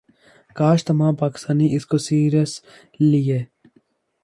کاش 0.55 0.83
تمام 0.83 1.15
پاکستانی 1.15 1.67
اس 1.75 1.85
کو 1.85 1.97
سیرس 1.97 2.59
لیے 2.99 3.39